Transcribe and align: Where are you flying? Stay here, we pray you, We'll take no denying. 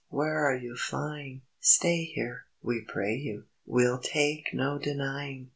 Where 0.09 0.43
are 0.51 0.57
you 0.57 0.75
flying? 0.77 1.43
Stay 1.59 2.05
here, 2.05 2.45
we 2.63 2.81
pray 2.81 3.13
you, 3.17 3.43
We'll 3.67 3.99
take 3.99 4.49
no 4.51 4.79
denying. 4.79 5.49